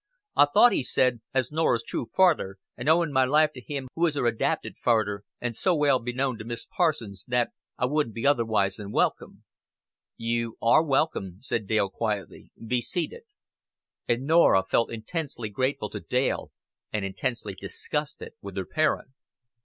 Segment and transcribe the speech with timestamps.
[0.35, 4.07] "I thought," he said, "as Norrer's true farder, and owing my life to him who
[4.07, 8.25] is her adapted farder, and so well beknown to Miss Parsons, that I wouldn't be
[8.25, 9.43] otherwise than welcome."
[10.17, 12.49] "You are welcome," said Dale quietly.
[12.65, 13.25] "Be seated."
[14.07, 16.51] And Norah felt intensely grateful to Dale
[16.91, 19.09] and intensely disgusted with her parent.